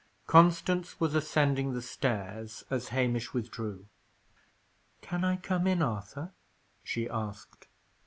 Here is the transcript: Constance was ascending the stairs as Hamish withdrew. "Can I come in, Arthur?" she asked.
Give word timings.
Constance 0.25 0.99
was 0.99 1.13
ascending 1.13 1.73
the 1.73 1.81
stairs 1.83 2.63
as 2.71 2.87
Hamish 2.87 3.33
withdrew. 3.35 3.85
"Can 5.01 5.23
I 5.23 5.35
come 5.35 5.67
in, 5.67 5.83
Arthur?" 5.83 6.31
she 6.83 7.07
asked. 7.07 7.67